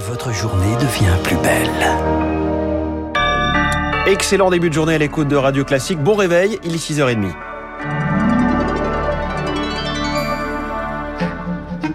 votre 0.00 0.32
journée 0.32 0.74
devient 0.76 1.16
plus 1.22 1.36
belle. 1.36 1.70
Excellent 4.06 4.50
début 4.50 4.70
de 4.70 4.74
journée 4.74 4.94
à 4.94 4.98
l'écoute 4.98 5.28
de 5.28 5.36
Radio 5.36 5.64
Classique. 5.64 5.98
Bon 5.98 6.14
réveil, 6.14 6.58
il 6.64 6.74
est 6.74 6.78
6h30. 6.78 7.49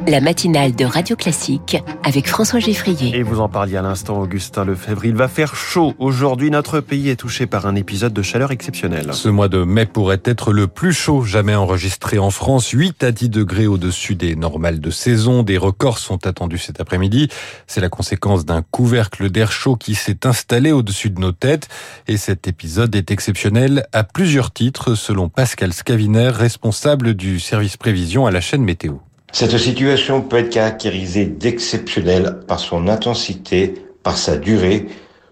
La 0.08 0.22
matinale 0.22 0.76
de 0.76 0.86
Radio 0.86 1.16
Classique 1.16 1.78
avec 2.04 2.28
François 2.28 2.60
Geffrier. 2.60 3.18
Et 3.18 3.24
vous 3.24 3.40
en 3.40 3.50
parliez 3.50 3.78
à 3.78 3.82
l'instant, 3.82 4.22
Augustin 4.22 4.64
Lefebvre. 4.64 5.06
Il 5.06 5.16
va 5.16 5.28
faire 5.28 5.56
chaud. 5.56 5.96
Aujourd'hui, 5.98 6.52
notre 6.52 6.80
pays 6.80 7.10
est 7.10 7.16
touché 7.16 7.48
par 7.48 7.66
un 7.66 7.74
épisode 7.74 8.14
de 8.14 8.22
chaleur 8.22 8.52
exceptionnel. 8.52 9.14
Ce 9.14 9.30
mois 9.30 9.48
de 9.48 9.64
mai 9.64 9.88
pourrait 9.88 10.22
être 10.24 10.54
le 10.54 10.68
plus 10.68 10.94
chaud 10.94 11.24
jamais 11.24 11.56
enregistré 11.56 12.20
en 12.20 12.30
France. 12.30 12.70
8 12.70 13.04
à 13.04 13.12
10 13.12 13.30
degrés 13.30 13.66
au-dessus 13.66 14.14
des 14.14 14.36
normales 14.36 14.80
de 14.80 14.92
saison. 14.92 15.42
Des 15.42 15.58
records 15.58 15.98
sont 15.98 16.28
attendus 16.28 16.60
cet 16.60 16.80
après-midi. 16.80 17.30
C'est 17.66 17.82
la 17.82 17.90
conséquence 17.90 18.46
d'un 18.46 18.62
couvercle 18.62 19.32
d'air 19.32 19.52
chaud 19.52 19.76
qui 19.76 19.96
s'est 19.96 20.28
installé 20.28 20.72
au-dessus 20.72 21.10
de 21.10 21.20
nos 21.20 21.32
têtes. 21.32 21.68
Et 22.08 22.18
cet 22.18 22.48
épisode 22.48 22.96
est 22.96 23.10
exceptionnel 23.10 23.88
à 23.92 24.04
plusieurs 24.04 24.52
titres, 24.52 24.94
selon 24.94 25.30
Pascal 25.30 25.74
Scaviner, 25.74 26.30
responsable 26.30 27.16
du 27.16 27.40
service 27.40 27.78
prévision 27.78 28.28
à 28.28 28.32
la 28.32 28.42
chaîne 28.42 28.64
météo. 28.64 28.98
Cette 29.38 29.58
situation 29.58 30.22
peut 30.22 30.38
être 30.38 30.50
caractérisée 30.50 31.26
d'exceptionnelle 31.26 32.38
par 32.48 32.58
son 32.58 32.88
intensité, 32.88 33.74
par 34.02 34.18
sa 34.18 34.38
durée, 34.38 34.86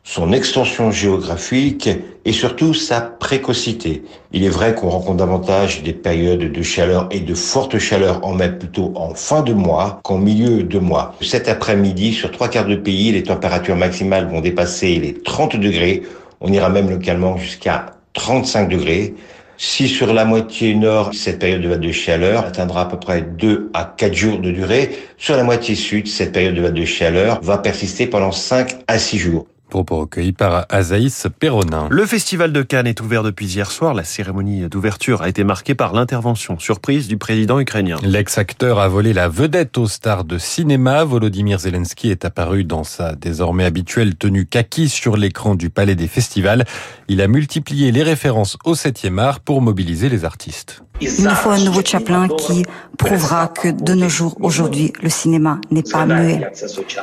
son 0.03 0.33
extension 0.33 0.91
géographique 0.91 1.87
et 2.25 2.33
surtout 2.33 2.73
sa 2.73 2.99
précocité. 2.99 4.03
Il 4.33 4.43
est 4.43 4.49
vrai 4.49 4.75
qu'on 4.75 4.89
rencontre 4.89 5.19
davantage 5.19 5.83
des 5.83 5.93
périodes 5.93 6.51
de 6.51 6.61
chaleur 6.61 7.07
et 7.11 7.21
de 7.21 7.33
forte 7.33 7.77
chaleur 7.77 8.19
en 8.25 8.33
mai 8.33 8.51
plutôt 8.51 8.91
en 8.97 9.13
fin 9.13 9.41
de 9.41 9.53
mois 9.53 10.01
qu'en 10.03 10.17
milieu 10.17 10.63
de 10.63 10.79
mois. 10.79 11.15
Cet 11.21 11.47
après-midi, 11.47 12.11
sur 12.11 12.29
trois 12.29 12.49
quarts 12.49 12.67
de 12.67 12.75
pays, 12.75 13.13
les 13.13 13.23
températures 13.23 13.77
maximales 13.77 14.27
vont 14.27 14.41
dépasser 14.41 14.99
les 14.99 15.13
30 15.13 15.55
degrés. 15.55 16.03
On 16.41 16.51
ira 16.51 16.67
même 16.67 16.89
localement 16.89 17.37
jusqu'à 17.37 17.85
35 18.15 18.67
degrés. 18.67 19.15
Si 19.57 19.87
sur 19.87 20.13
la 20.13 20.25
moitié 20.25 20.73
nord, 20.73 21.11
cette 21.13 21.39
période 21.39 21.61
de 21.61 21.69
vague 21.69 21.79
de 21.79 21.91
chaleur 21.91 22.45
atteindra 22.45 22.81
à 22.81 22.85
peu 22.85 22.99
près 22.99 23.21
2 23.21 23.69
à 23.73 23.85
4 23.85 24.13
jours 24.13 24.39
de 24.39 24.51
durée, 24.51 24.89
sur 25.17 25.37
la 25.37 25.43
moitié 25.43 25.75
sud, 25.75 26.07
cette 26.07 26.31
période 26.31 26.55
de 26.55 26.61
vague 26.61 26.73
de 26.73 26.85
chaleur 26.85 27.39
va 27.41 27.59
persister 27.59 28.07
pendant 28.07 28.31
5 28.31 28.75
à 28.87 28.97
6 28.97 29.17
jours. 29.19 29.47
Propos 29.73 30.01
recueillis 30.01 30.33
par 30.33 30.67
Azaïs 30.69 31.25
Perronin. 31.39 31.87
Le 31.89 32.05
festival 32.05 32.53
de 32.53 32.61
Cannes 32.61 32.85
est 32.85 33.01
ouvert 33.01 33.23
depuis 33.23 33.47
hier 33.47 33.71
soir. 33.71 33.95
La 33.95 34.03
cérémonie 34.03 34.69
d'ouverture 34.69 35.23
a 35.23 35.29
été 35.29 35.43
marquée 35.43 35.73
par 35.73 35.93
l'intervention 35.93 36.59
surprise 36.59 37.07
du 37.07 37.17
président 37.17 37.59
ukrainien. 37.59 37.97
L'ex-acteur 38.03 38.77
a 38.77 38.87
volé 38.87 39.13
la 39.13 39.29
vedette 39.29 39.79
aux 39.79 39.87
stars 39.87 40.25
de 40.25 40.37
cinéma. 40.37 41.03
Volodymyr 41.05 41.57
Zelensky 41.57 42.11
est 42.11 42.23
apparu 42.23 42.65
dans 42.65 42.83
sa 42.83 43.15
désormais 43.15 43.65
habituelle 43.65 44.13
tenue 44.13 44.45
kaki 44.45 44.89
sur 44.89 45.17
l'écran 45.17 45.55
du 45.55 45.71
Palais 45.71 45.95
des 45.95 46.07
Festivals. 46.07 46.65
Il 47.07 47.19
a 47.19 47.27
multiplié 47.27 47.91
les 47.91 48.03
références 48.03 48.57
au 48.65 48.75
7e 48.75 49.17
art 49.17 49.39
pour 49.39 49.59
mobiliser 49.63 50.07
les 50.07 50.23
artistes. 50.23 50.83
Il 51.01 51.23
nous 51.23 51.31
faut 51.31 51.49
un 51.49 51.59
nouveau 51.59 51.81
Chaplin 51.83 52.27
qui 52.27 52.63
prouvera 52.97 53.47
que 53.47 53.67
de 53.67 53.93
nos 53.93 54.07
jours, 54.07 54.37
aujourd'hui, 54.39 54.93
le 55.01 55.09
cinéma 55.09 55.59
n'est 55.71 55.83
pas 55.83 56.05
muet. 56.05 56.41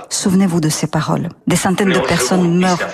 Souvenez-vous 0.08 0.60
de 0.60 0.68
ces 0.68 0.86
paroles. 0.86 1.28
Des 1.46 1.56
centaines 1.56 1.92
de 1.92 1.98
personnes 1.98 2.59
meurent 2.60 2.86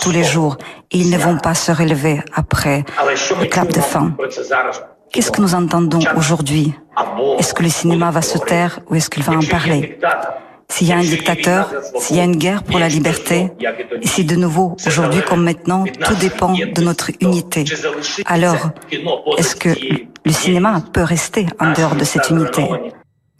tous 0.00 0.10
les 0.10 0.24
jours. 0.24 0.56
Et 0.90 0.98
ils 0.98 1.10
ne 1.10 1.18
vont 1.18 1.38
pas 1.38 1.54
se 1.54 1.72
relever 1.72 2.20
après 2.34 2.84
le 3.40 3.46
clap 3.46 3.68
de 3.68 3.80
fin. 3.80 4.14
Qu'est-ce 5.12 5.30
que 5.30 5.40
nous 5.40 5.54
entendons 5.54 6.00
aujourd'hui? 6.16 6.74
Est-ce 7.38 7.52
que 7.54 7.62
le 7.62 7.68
cinéma 7.68 8.10
va 8.10 8.22
se 8.22 8.38
taire 8.38 8.80
ou 8.88 8.94
est-ce 8.94 9.10
qu'il 9.10 9.22
va 9.22 9.34
en 9.34 9.46
parler? 9.56 9.98
S'il 10.68 10.88
y 10.88 10.92
a 10.92 10.96
un 10.96 11.08
dictateur, 11.16 11.70
s'il 11.98 12.16
y 12.16 12.20
a 12.20 12.24
une 12.24 12.36
guerre 12.36 12.62
pour 12.62 12.78
la 12.78 12.88
liberté, 12.88 13.52
et 14.00 14.06
si 14.06 14.24
de 14.24 14.36
nouveau, 14.36 14.74
aujourd'hui 14.86 15.20
comme 15.20 15.44
maintenant, 15.44 15.84
tout 15.84 16.14
dépend 16.14 16.54
de 16.54 16.80
notre 16.80 17.10
unité, 17.20 17.64
alors 18.24 18.70
est-ce 19.36 19.54
que 19.54 19.68
le 20.24 20.32
cinéma 20.32 20.82
peut 20.94 21.02
rester 21.02 21.46
en 21.60 21.72
dehors 21.72 21.94
de 21.94 22.04
cette 22.04 22.30
unité? 22.30 22.66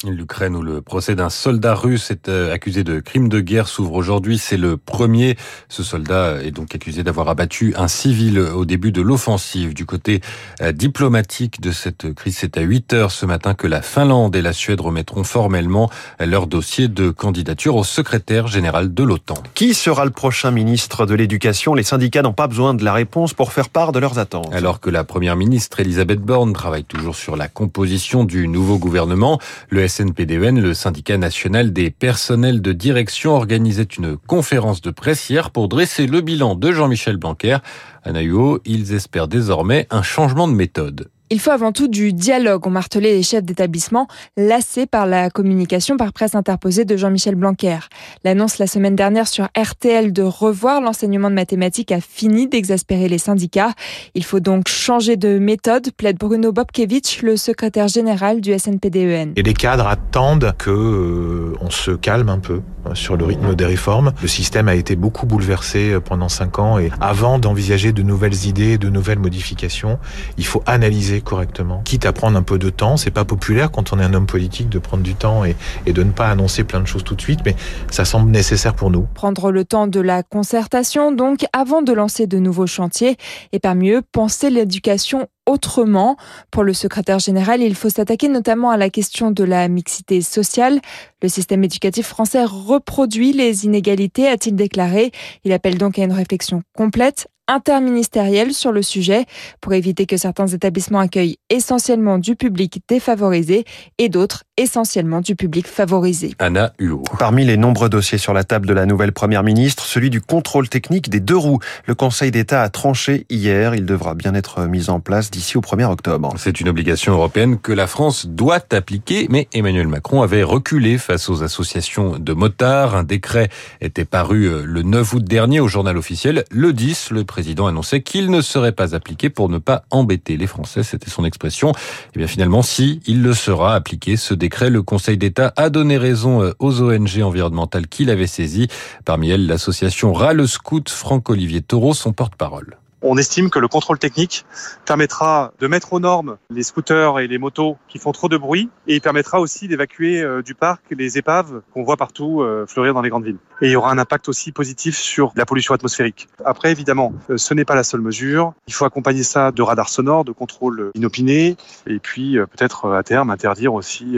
L'Ukraine 0.04 0.56
où 0.56 0.62
le 0.62 0.80
procès 0.80 1.14
d'un 1.14 1.30
soldat 1.30 1.74
russe 1.74 2.10
est 2.10 2.28
euh, 2.28 2.52
accusé 2.52 2.82
de 2.82 2.98
crime 2.98 3.28
de 3.28 3.40
guerre 3.40 3.68
s'ouvre 3.68 3.94
aujourd'hui. 3.94 4.36
C'est 4.38 4.56
le 4.56 4.76
premier. 4.76 5.36
Ce 5.68 5.82
soldat 5.82 6.42
est 6.42 6.50
donc 6.50 6.74
accusé 6.74 7.04
d'avoir 7.04 7.28
abattu 7.28 7.72
un 7.76 7.88
civil 7.88 8.38
au 8.40 8.64
début 8.64 8.90
de 8.90 9.00
l'offensive. 9.00 9.74
Du 9.74 9.86
côté 9.86 10.20
euh, 10.60 10.72
diplomatique 10.72 11.60
de 11.60 11.70
cette 11.70 12.12
crise, 12.14 12.38
c'est 12.38 12.58
à 12.58 12.62
8 12.62 12.92
heures 12.94 13.12
ce 13.12 13.26
matin 13.26 13.54
que 13.54 13.66
la 13.66 13.80
Finlande 13.80 14.34
et 14.34 14.42
la 14.42 14.52
Suède 14.52 14.80
remettront 14.80 15.24
formellement 15.24 15.90
leur 16.18 16.46
dossier 16.46 16.88
de 16.88 17.10
candidature 17.10 17.76
au 17.76 17.84
secrétaire 17.84 18.48
général 18.48 18.92
de 18.92 19.02
l'OTAN. 19.04 19.34
Qui 19.54 19.74
sera 19.74 20.04
le 20.04 20.10
prochain 20.10 20.50
ministre 20.50 21.06
de 21.06 21.14
l'Éducation? 21.14 21.74
Les 21.74 21.82
syndicats 21.82 22.22
n'ont 22.22 22.32
pas 22.32 22.48
besoin 22.48 22.74
de 22.74 22.84
la 22.84 22.92
réponse 22.92 23.34
pour 23.34 23.52
faire 23.52 23.68
part 23.68 23.92
de 23.92 23.98
leurs 23.98 24.18
attentes. 24.18 24.52
Alors 24.52 24.80
que 24.80 24.90
la 24.90 25.04
première 25.04 25.36
ministre 25.36 25.80
Elisabeth 25.80 26.20
Borne 26.20 26.52
travaille 26.52 26.84
toujours 26.84 27.14
sur 27.14 27.36
la 27.36 27.48
composition 27.48 28.24
du 28.24 28.48
nouveau 28.48 28.78
gouvernement, 28.78 29.38
le 29.68 29.82
SNPDN, 29.92 30.58
le 30.58 30.72
syndicat 30.72 31.18
national 31.18 31.74
des 31.74 31.90
personnels 31.90 32.62
de 32.62 32.72
direction, 32.72 33.32
organisait 33.32 33.82
une 33.82 34.16
conférence 34.16 34.80
de 34.80 34.90
presse 34.90 35.28
hier 35.28 35.50
pour 35.50 35.68
dresser 35.68 36.06
le 36.06 36.22
bilan 36.22 36.54
de 36.54 36.72
Jean-Michel 36.72 37.18
Blanquer. 37.18 37.58
À 38.02 38.12
Naïo, 38.12 38.58
ils 38.64 38.94
espèrent 38.94 39.28
désormais 39.28 39.86
un 39.90 40.02
changement 40.02 40.48
de 40.48 40.54
méthode. 40.54 41.10
Il 41.32 41.40
faut 41.40 41.50
avant 41.50 41.72
tout 41.72 41.88
du 41.88 42.12
dialogue, 42.12 42.66
ont 42.66 42.70
martelé 42.70 43.14
les 43.14 43.22
chefs 43.22 43.42
d'établissement, 43.42 44.06
lassés 44.36 44.84
par 44.84 45.06
la 45.06 45.30
communication 45.30 45.96
par 45.96 46.12
presse 46.12 46.34
interposée 46.34 46.84
de 46.84 46.94
Jean-Michel 46.94 47.36
Blanquer. 47.36 47.78
L'annonce 48.22 48.58
la 48.58 48.66
semaine 48.66 48.96
dernière 48.96 49.26
sur 49.26 49.48
RTL 49.56 50.12
de 50.12 50.22
revoir 50.22 50.82
l'enseignement 50.82 51.30
de 51.30 51.34
mathématiques 51.34 51.90
a 51.90 52.02
fini 52.02 52.48
d'exaspérer 52.48 53.08
les 53.08 53.16
syndicats. 53.16 53.72
Il 54.14 54.24
faut 54.24 54.40
donc 54.40 54.68
changer 54.68 55.16
de 55.16 55.38
méthode, 55.38 55.90
plaide 55.96 56.18
Bruno 56.18 56.52
Bobkevich, 56.52 57.22
le 57.22 57.38
secrétaire 57.38 57.88
général 57.88 58.42
du 58.42 58.52
SNPDEN. 58.52 59.32
Et 59.34 59.42
les 59.42 59.54
cadres 59.54 59.86
attendent 59.86 60.52
que 60.58 60.68
euh, 60.68 61.56
on 61.62 61.70
se 61.70 61.92
calme 61.92 62.28
un 62.28 62.40
peu 62.40 62.60
sur 62.94 63.16
le 63.16 63.24
rythme 63.24 63.54
des 63.54 63.64
réformes. 63.64 64.12
Le 64.20 64.28
système 64.28 64.68
a 64.68 64.74
été 64.74 64.96
beaucoup 64.96 65.26
bouleversé 65.26 65.92
euh, 65.92 66.00
pendant 66.00 66.28
cinq 66.28 66.58
ans 66.58 66.78
et 66.78 66.90
avant 67.00 67.38
d'envisager 67.38 67.92
de 67.92 68.02
nouvelles 68.02 68.46
idées, 68.46 68.78
de 68.78 68.88
nouvelles 68.88 69.18
modifications, 69.18 69.98
il 70.38 70.46
faut 70.46 70.62
analyser 70.66 71.20
correctement. 71.20 71.82
Quitte 71.84 72.06
à 72.06 72.12
prendre 72.12 72.36
un 72.36 72.42
peu 72.42 72.58
de 72.58 72.70
temps, 72.70 72.96
c'est 72.96 73.10
pas 73.10 73.24
populaire 73.24 73.70
quand 73.70 73.92
on 73.92 73.98
est 73.98 74.04
un 74.04 74.14
homme 74.14 74.26
politique 74.26 74.68
de 74.68 74.78
prendre 74.78 75.02
du 75.02 75.14
temps 75.14 75.44
et, 75.44 75.56
et 75.86 75.92
de 75.92 76.02
ne 76.02 76.12
pas 76.12 76.28
annoncer 76.28 76.64
plein 76.64 76.80
de 76.80 76.86
choses 76.86 77.04
tout 77.04 77.14
de 77.14 77.20
suite, 77.20 77.40
mais 77.44 77.56
ça 77.90 78.04
semble 78.04 78.30
nécessaire 78.30 78.74
pour 78.74 78.90
nous. 78.90 79.06
Prendre 79.14 79.50
le 79.50 79.64
temps 79.64 79.86
de 79.86 80.00
la 80.00 80.22
concertation, 80.22 81.12
donc, 81.12 81.44
avant 81.52 81.82
de 81.82 81.92
lancer 81.92 82.26
de 82.26 82.38
nouveaux 82.38 82.66
chantiers, 82.66 83.16
et 83.52 83.58
parmi 83.58 83.90
eux, 83.90 84.02
penser 84.12 84.50
l'éducation 84.50 85.28
autrement. 85.46 86.16
Pour 86.50 86.62
le 86.62 86.72
secrétaire 86.72 87.18
général, 87.18 87.62
il 87.62 87.74
faut 87.74 87.88
s'attaquer 87.88 88.28
notamment 88.28 88.70
à 88.70 88.76
la 88.76 88.90
question 88.90 89.30
de 89.30 89.44
la 89.44 89.68
mixité 89.68 90.20
sociale. 90.20 90.80
Le 91.22 91.28
système 91.28 91.64
éducatif 91.64 92.06
français 92.06 92.44
reproduit 92.44 93.32
les 93.32 93.64
inégalités, 93.64 94.28
a-t-il 94.28 94.54
déclaré. 94.54 95.12
Il 95.44 95.52
appelle 95.52 95.78
donc 95.78 95.98
à 95.98 96.04
une 96.04 96.12
réflexion 96.12 96.62
complète 96.76 97.28
interministérielle 97.48 98.52
sur 98.52 98.72
le 98.72 98.82
sujet 98.82 99.26
pour 99.60 99.72
éviter 99.72 100.06
que 100.06 100.16
certains 100.16 100.46
établissements 100.46 101.00
accueillent 101.00 101.36
essentiellement 101.50 102.18
du 102.18 102.36
public 102.36 102.82
défavorisé 102.88 103.64
et 103.98 104.08
d'autres 104.08 104.44
essentiellement 104.56 105.20
du 105.20 105.34
public 105.34 105.66
favorisé. 105.66 106.34
Anna 106.38 106.72
Huot. 106.78 107.02
Parmi 107.18 107.44
les 107.44 107.56
nombreux 107.56 107.88
dossiers 107.88 108.18
sur 108.18 108.32
la 108.32 108.44
table 108.44 108.66
de 108.66 108.74
la 108.74 108.86
nouvelle 108.86 109.12
première 109.12 109.42
ministre, 109.42 109.84
celui 109.84 110.10
du 110.10 110.20
contrôle 110.20 110.68
technique 110.68 111.08
des 111.08 111.20
deux 111.20 111.36
roues. 111.36 111.58
Le 111.86 111.94
Conseil 111.94 112.30
d'État 112.30 112.62
a 112.62 112.68
tranché 112.68 113.26
hier. 113.30 113.74
Il 113.74 113.86
devra 113.86 114.14
bien 114.14 114.34
être 114.34 114.66
mis 114.66 114.90
en 114.90 115.00
place 115.00 115.30
d'ici 115.30 115.56
au 115.56 115.60
1er 115.60 115.86
octobre. 115.86 116.32
C'est 116.36 116.60
une 116.60 116.68
obligation 116.68 117.12
européenne 117.12 117.58
que 117.58 117.72
la 117.72 117.86
France 117.86 118.26
doit 118.26 118.60
appliquer, 118.72 119.26
mais 119.30 119.48
Emmanuel 119.52 119.88
Macron 119.88 120.22
avait 120.22 120.42
reculé 120.42 120.98
face 120.98 121.28
aux 121.28 121.42
associations 121.42 122.18
de 122.18 122.32
motards. 122.32 122.94
Un 122.94 123.04
décret 123.04 123.48
était 123.80 124.04
paru 124.04 124.44
euh, 124.44 124.62
le 124.64 124.82
9 124.82 125.14
août 125.14 125.24
dernier 125.24 125.60
au 125.60 125.68
journal 125.68 125.96
officiel. 125.96 126.44
Le 126.50 126.72
10, 126.72 127.10
le 127.10 127.24
président 127.32 127.66
annonçait 127.66 128.02
qu'il 128.02 128.30
ne 128.30 128.42
serait 128.42 128.72
pas 128.72 128.94
appliqué 128.94 129.30
pour 129.30 129.48
ne 129.48 129.56
pas 129.56 129.84
embêter 129.88 130.36
les 130.36 130.46
Français. 130.46 130.82
C'était 130.82 131.08
son 131.08 131.24
expression. 131.24 131.70
Et 131.70 131.74
eh 132.14 132.18
bien 132.18 132.26
finalement, 132.26 132.60
si 132.60 133.00
il 133.06 133.22
le 133.22 133.32
sera 133.32 133.74
appliqué, 133.74 134.18
ce 134.18 134.34
décret, 134.34 134.68
le 134.68 134.82
Conseil 134.82 135.16
d'État 135.16 135.50
a 135.56 135.70
donné 135.70 135.96
raison 135.96 136.42
euh, 136.42 136.52
aux 136.58 136.82
ONG 136.82 137.22
environnementales 137.22 137.86
qu'il 137.86 138.10
avait 138.10 138.26
saisies. 138.26 138.68
Parmi 139.06 139.30
elles, 139.30 139.46
l'association 139.46 140.12
Râle 140.12 140.46
Scout, 140.46 140.90
Franck-Olivier 140.90 141.62
Taureau, 141.62 141.94
son 141.94 142.12
porte-parole. 142.12 142.76
On 143.04 143.16
estime 143.16 143.50
que 143.50 143.58
le 143.58 143.66
contrôle 143.66 143.98
technique 143.98 144.46
permettra 144.86 145.52
de 145.58 145.66
mettre 145.66 145.92
aux 145.92 145.98
normes 145.98 146.36
les 146.50 146.62
scooters 146.62 147.18
et 147.18 147.26
les 147.26 147.36
motos 147.36 147.76
qui 147.88 147.98
font 147.98 148.12
trop 148.12 148.28
de 148.28 148.36
bruit 148.36 148.70
et 148.86 148.94
il 148.94 149.00
permettra 149.00 149.40
aussi 149.40 149.66
d'évacuer 149.66 150.22
euh, 150.22 150.40
du 150.40 150.54
parc 150.54 150.82
les 150.90 151.18
épaves 151.18 151.62
qu'on 151.74 151.82
voit 151.82 151.96
partout 151.96 152.42
euh, 152.42 152.64
fleurir 152.68 152.94
dans 152.94 153.02
les 153.02 153.10
grandes 153.10 153.24
villes. 153.24 153.38
Et 153.60 153.66
il 153.66 153.72
y 153.72 153.76
aura 153.76 153.90
un 153.90 153.98
impact 153.98 154.28
aussi 154.28 154.52
positif 154.52 154.96
sur 154.96 155.32
la 155.34 155.44
pollution 155.44 155.74
atmosphérique. 155.74 156.28
Après, 156.44 156.70
évidemment, 156.70 157.12
euh, 157.28 157.36
ce 157.38 157.54
n'est 157.54 157.64
pas 157.64 157.74
la 157.74 157.82
seule 157.82 158.02
mesure. 158.02 158.54
Il 158.68 158.74
faut 158.74 158.84
accompagner 158.84 159.24
ça 159.24 159.50
de 159.50 159.62
radars 159.62 159.88
sonores, 159.88 160.24
de 160.24 160.32
contrôle 160.32 160.92
inopiné 160.94 161.56
et 161.88 161.98
puis 161.98 162.36
peut-être 162.36 162.92
à 162.92 163.02
terme 163.02 163.30
interdire 163.30 163.74
aussi 163.74 164.16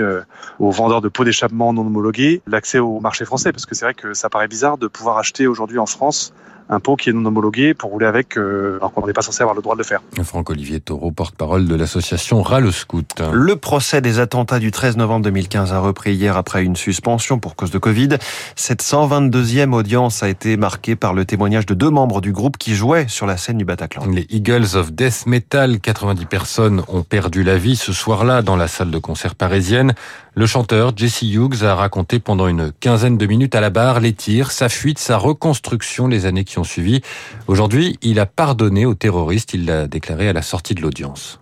aux 0.59 0.71
vendeurs 0.71 1.01
de 1.01 1.09
pots 1.09 1.25
d'échappement 1.25 1.73
non 1.73 1.87
homologués 1.87 2.43
l'accès 2.47 2.79
au 2.79 3.01
marché 3.01 3.25
français 3.25 3.53
parce 3.53 3.65
que 3.65 3.75
c'est 3.75 3.87
vrai 3.87 3.95
que 3.95 4.13
ça 4.13 4.29
paraît 4.29 4.49
bizarre 4.49 4.77
de 4.77 4.89
pouvoir 4.89 5.17
acheter 5.19 5.47
aujourd'hui 5.47 5.79
en 5.79 5.87
France 5.87 6.35
un 6.69 6.81
pot 6.81 6.97
qui 6.97 7.11
est 7.11 7.13
non 7.13 7.25
homologué 7.27 7.75
pour 7.75 7.91
rouler 7.91 8.07
avec 8.07 8.39
euh, 8.39 8.77
alors 8.79 8.93
qu'on 8.93 9.07
n'est 9.07 9.13
pas 9.13 9.23
censé 9.23 9.43
avoir 9.43 9.55
le 9.55 9.63
droit 9.63 9.75
de 9.75 9.79
le 9.79 9.85
faire. 9.85 10.01
Franck-Olivier 10.23 10.81
Taureau, 10.81 11.11
porte-parole 11.11 11.67
de 11.67 11.75
l'association 11.75 12.43
Râle 12.43 12.73
Scout. 12.73 13.23
Le 13.33 13.57
procès 13.57 14.01
des 14.01 14.19
attentats 14.19 14.59
du 14.59 14.71
13 14.71 14.97
novembre 14.97 15.25
2015 15.25 15.73
a 15.73 15.79
repris 15.79 16.15
hier 16.15 16.37
après 16.37 16.65
une 16.65 16.77
suspension 16.77 17.39
pour 17.39 17.57
cause 17.57 17.71
de 17.71 17.79
Covid. 17.79 18.11
Cette 18.57 18.83
122e 18.83 19.73
audience 19.73 20.23
a 20.23 20.29
été 20.29 20.57
marquée 20.57 20.97
par 20.97 21.15
le 21.15 21.25
témoignage 21.25 21.67
de 21.67 21.75
deux 21.75 21.91
membres 21.91 22.21
du 22.21 22.33
groupe 22.33 22.57
qui 22.57 22.75
jouaient 22.75 23.07
sur 23.09 23.27
la 23.27 23.37
scène 23.37 23.59
du 23.59 23.65
Bataclan. 23.65 24.07
Les 24.07 24.27
Eagles 24.31 24.77
of 24.77 24.93
Death 24.93 25.27
Metal, 25.27 25.81
90 25.81 26.27
personnes 26.27 26.83
ont 26.89 27.03
perdu 27.03 27.43
la 27.43 27.59
vie 27.59 27.77
ce 27.77 27.93
soir-là 27.93 28.43
dans 28.43 28.57
la 28.57 28.69
salle 28.69 28.91
de 28.91 28.99
concert 28.99 29.35
parisienne. 29.35 29.95
Le 30.37 30.47
chanteur 30.47 30.93
Jesse 30.97 31.23
Hughes 31.23 31.63
a 31.63 31.77
raconté 31.77 32.19
pendant 32.19 32.49
une 32.49 32.73
quinzaine 32.73 33.17
de 33.17 33.27
minutes 33.27 33.55
à 33.55 33.61
la 33.61 33.71
barre 33.71 34.01
les 34.01 34.13
tirs, 34.13 34.51
sa 34.51 34.69
fuite, 34.69 34.99
sa 34.99 35.17
reconstruction 35.17 36.09
les 36.09 36.27
années 36.27 36.43
qui 36.43 36.54
suivi. 36.63 37.01
Aujourd'hui, 37.49 37.99
il 38.03 38.21
a 38.21 38.27
pardonné 38.27 38.87
aux 38.87 38.95
terroristes, 38.95 39.55
il 39.55 39.67
l'a 39.67 39.89
déclaré 39.89 40.29
à 40.29 40.33
la 40.33 40.43
sortie 40.43 40.75
de 40.75 40.83
l'audience. 40.83 41.41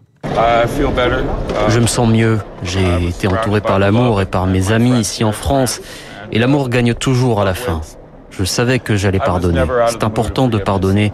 Je 1.68 1.78
me 1.80 1.86
sens 1.86 2.08
mieux. 2.08 2.38
J'ai 2.62 3.08
été 3.08 3.26
entouré 3.26 3.60
par 3.60 3.78
l'amour 3.78 4.22
et 4.22 4.26
par 4.26 4.46
mes 4.46 4.72
amis 4.72 5.00
ici 5.00 5.24
en 5.24 5.32
France. 5.32 5.80
Et 6.30 6.38
l'amour 6.38 6.70
gagne 6.70 6.94
toujours 6.94 7.40
à 7.40 7.44
la 7.44 7.54
fin. 7.54 7.82
Je 8.30 8.44
savais 8.44 8.78
que 8.78 8.96
j'allais 8.96 9.18
pardonner. 9.18 9.62
C'est 9.88 10.04
important 10.04 10.48
de 10.48 10.56
pardonner, 10.56 11.12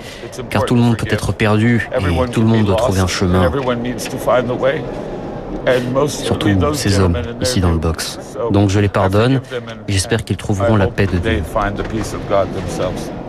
car 0.51 0.65
tout 0.65 0.77
le 0.77 0.81
monde 0.81 0.97
peut 0.97 1.09
être 1.11 1.33
perdu 1.33 1.89
et 1.99 2.31
tout 2.31 2.43
le 2.43 2.47
monde 2.47 2.67
doit 2.67 2.77
trouver 2.77 3.01
un 3.01 3.09
chemin 3.09 3.51
surtout 6.09 6.49
ces 6.75 6.99
hommes 6.99 7.17
ici 7.41 7.61
dans 7.61 7.73
le 7.73 7.79
box. 7.79 8.19
Donc 8.53 8.71
je 8.71 8.81
les 8.81 8.89
pardonne 8.89 9.41
et 9.89 9.93
j'espère 9.93 10.25
qu'ils 10.25 10.37
trouveront 10.37 10.77
la 10.77 10.89
paix 10.89 11.07
de 11.07 11.19
Dieu. 11.19 11.43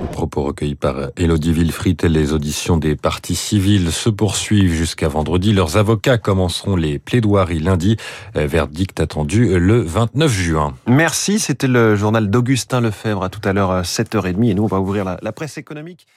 Le 0.01 0.07
propos 0.11 0.43
recueilli 0.43 0.75
par 0.75 0.95
Elodie 1.17 1.51
Wilfried 1.51 2.03
et 2.03 2.09
les 2.09 2.33
auditions 2.33 2.77
des 2.77 2.95
parties 2.95 3.35
civiles 3.35 3.91
se 3.91 4.09
poursuivent 4.09 4.73
jusqu'à 4.73 5.07
vendredi. 5.07 5.53
Leurs 5.53 5.77
avocats 5.77 6.17
commenceront 6.17 6.75
les 6.75 6.99
plaidoiries 6.99 7.59
lundi. 7.59 7.97
Verdict 8.35 8.99
attendu 8.99 9.59
le 9.59 9.81
29 9.81 10.31
juin. 10.31 10.73
Merci, 10.87 11.39
c'était 11.39 11.67
le 11.67 11.95
journal 11.95 12.29
d'Augustin 12.29 12.81
Lefebvre 12.81 13.23
à 13.23 13.29
tout 13.29 13.41
à 13.43 13.53
l'heure 13.53 13.81
7h30 13.81 14.49
et 14.49 14.53
nous 14.53 14.63
on 14.63 14.67
va 14.67 14.79
ouvrir 14.79 15.05
la, 15.05 15.17
la 15.21 15.31
presse 15.31 15.57
économique. 15.57 16.07